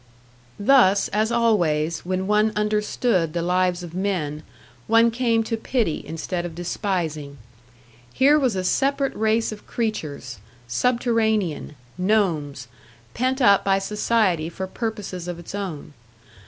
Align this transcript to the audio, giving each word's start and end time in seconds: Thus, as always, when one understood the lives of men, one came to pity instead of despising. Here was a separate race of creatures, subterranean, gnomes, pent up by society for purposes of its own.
Thus, 0.59 1.09
as 1.09 1.31
always, 1.31 1.99
when 1.99 2.25
one 2.25 2.53
understood 2.55 3.33
the 3.33 3.41
lives 3.43 3.83
of 3.83 3.93
men, 3.93 4.41
one 4.87 5.11
came 5.11 5.43
to 5.43 5.55
pity 5.55 6.03
instead 6.07 6.43
of 6.43 6.55
despising. 6.55 7.37
Here 8.11 8.39
was 8.39 8.55
a 8.55 8.63
separate 8.63 9.15
race 9.15 9.51
of 9.51 9.67
creatures, 9.67 10.39
subterranean, 10.67 11.75
gnomes, 11.99 12.67
pent 13.13 13.43
up 13.43 13.63
by 13.63 13.77
society 13.77 14.49
for 14.49 14.65
purposes 14.65 15.27
of 15.27 15.37
its 15.37 15.53
own. 15.53 15.93